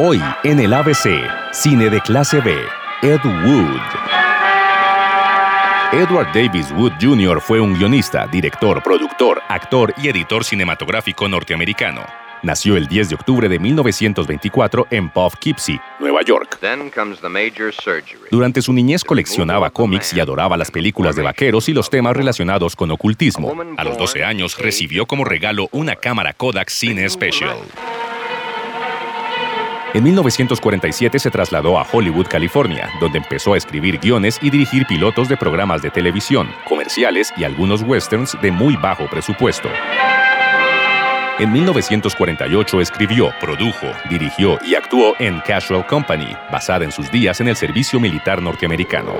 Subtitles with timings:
[0.00, 1.08] Hoy en el ABC,
[1.50, 2.54] cine de clase B,
[3.02, 3.80] Ed Wood.
[5.92, 7.40] Edward Davis Wood Jr.
[7.40, 12.02] fue un guionista, director, productor, actor y editor cinematográfico norteamericano.
[12.44, 16.60] Nació el 10 de octubre de 1924 en Poughkeepsie, Nueva York.
[18.30, 22.76] Durante su niñez coleccionaba cómics y adoraba las películas de vaqueros y los temas relacionados
[22.76, 23.52] con ocultismo.
[23.76, 27.56] A los 12 años recibió como regalo una cámara Kodak Cine Special.
[29.94, 35.30] En 1947 se trasladó a Hollywood, California, donde empezó a escribir guiones y dirigir pilotos
[35.30, 39.70] de programas de televisión, comerciales y algunos westerns de muy bajo presupuesto.
[41.38, 47.48] En 1948 escribió, produjo, dirigió y actuó en Casual Company, basada en sus días en
[47.48, 49.14] el servicio militar norteamericano.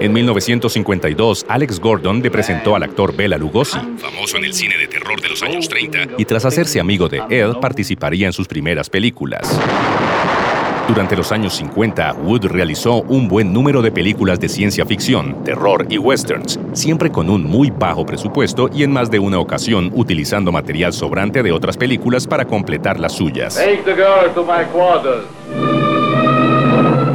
[0.00, 4.88] En 1952, Alex Gordon le presentó al actor Bela Lugosi, famoso en el cine de
[4.88, 8.90] terror de los años 30, y tras hacerse amigo de Ed, participaría en sus primeras
[8.90, 9.48] películas.
[10.88, 15.86] Durante los años 50, Wood realizó un buen número de películas de ciencia ficción, terror
[15.88, 20.52] y westerns, siempre con un muy bajo presupuesto y en más de una ocasión utilizando
[20.52, 23.58] material sobrante de otras películas para completar las suyas.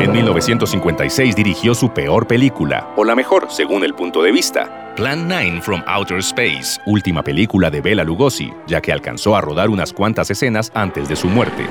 [0.09, 5.27] En 1956 dirigió su peor película, o la mejor, según el punto de vista, Plan
[5.27, 9.93] 9 from Outer Space, última película de Bela Lugosi, ya que alcanzó a rodar unas
[9.93, 11.63] cuantas escenas antes de su muerte.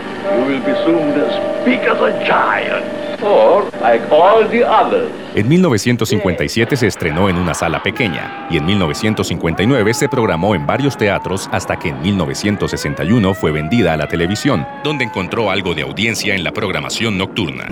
[5.34, 10.96] En 1957 se estrenó en una sala pequeña y en 1959 se programó en varios
[10.96, 16.36] teatros hasta que en 1961 fue vendida a la televisión, donde encontró algo de audiencia
[16.36, 17.66] en la programación nocturna.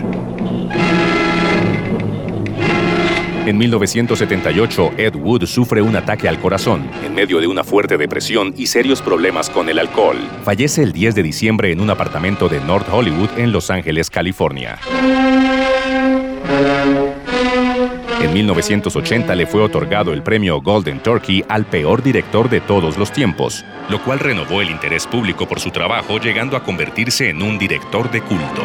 [3.46, 8.52] En 1978, Ed Wood sufre un ataque al corazón, en medio de una fuerte depresión
[8.56, 10.18] y serios problemas con el alcohol.
[10.44, 14.80] Fallece el 10 de diciembre en un apartamento de North Hollywood en Los Ángeles, California.
[18.20, 23.12] En 1980 le fue otorgado el premio Golden Turkey al peor director de todos los
[23.12, 27.58] tiempos, lo cual renovó el interés público por su trabajo llegando a convertirse en un
[27.58, 28.62] director de culto.